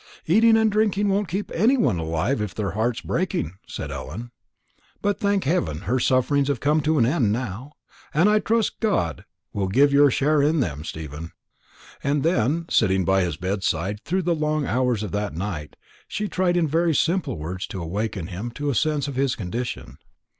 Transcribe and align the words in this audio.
"Eating 0.25 0.57
and 0.57 0.71
drinking 0.71 1.09
won't 1.09 1.27
keep 1.27 1.51
any 1.53 1.77
one 1.77 1.99
alive, 1.99 2.41
if 2.41 2.55
their 2.55 2.71
heart's 2.71 3.01
breaking," 3.01 3.59
said 3.67 3.91
Ellen; 3.91 4.31
"but, 4.99 5.19
thank 5.19 5.43
heaven, 5.43 5.81
her 5.81 5.99
sufferings 5.99 6.47
have 6.47 6.59
come 6.59 6.81
to 6.81 6.97
an 6.97 7.05
end 7.05 7.31
now, 7.31 7.73
and 8.11 8.27
I 8.27 8.39
trust 8.39 8.79
God 8.79 9.25
will 9.53 9.67
forgive 9.67 9.93
your 9.93 10.09
share 10.09 10.41
in 10.41 10.59
them, 10.59 10.83
Stephen." 10.83 11.33
And 12.03 12.23
then, 12.23 12.65
sitting 12.67 13.05
by 13.05 13.21
his 13.21 13.37
bedside 13.37 14.01
through 14.03 14.23
the 14.23 14.33
long 14.33 14.65
hours 14.65 15.03
of 15.03 15.11
that 15.11 15.35
night, 15.35 15.75
she 16.07 16.27
tried 16.27 16.57
in 16.57 16.67
very 16.67 16.95
simple 16.95 17.37
words 17.37 17.67
to 17.67 17.79
awaken 17.79 18.25
him 18.25 18.49
to 18.55 18.71
a 18.71 18.73
sense 18.73 19.07
of 19.07 19.13
his 19.13 19.35
condition. 19.35 19.99